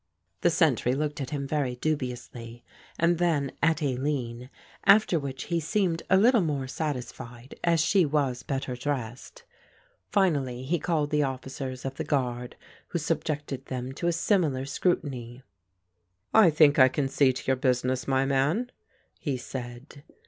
The 0.41 0.49
sentry 0.49 0.93
looked 0.95 1.21
at 1.21 1.29
him 1.29 1.45
very 1.45 1.75
dubiously 1.75 2.63
and 2.97 3.19
then 3.19 3.51
at 3.61 3.83
Aline, 3.83 4.49
after 4.83 5.19
which 5.19 5.43
he 5.43 5.59
seemed 5.59 6.01
a 6.09 6.17
little 6.17 6.41
more 6.41 6.67
satisfied, 6.67 7.53
as 7.63 7.81
she 7.85 8.03
was 8.03 8.41
better 8.41 8.75
dressed. 8.75 9.43
Finally 10.09 10.63
he 10.63 10.79
called 10.79 11.11
the 11.11 11.21
officers 11.21 11.85
of 11.85 11.97
the 11.97 12.03
guard, 12.03 12.55
who 12.87 12.97
subjected 12.97 13.67
them 13.67 13.91
to 13.91 14.07
a 14.07 14.11
similar 14.11 14.65
scrutiny. 14.65 15.43
"I 16.33 16.49
think 16.49 16.79
I 16.79 16.87
can 16.89 17.07
see 17.07 17.31
to 17.31 17.43
your 17.45 17.55
business, 17.55 18.07
my 18.07 18.25
man," 18.25 18.71
he 19.19 19.37
said. 19.37 20.01